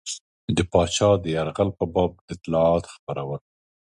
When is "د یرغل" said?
1.19-1.69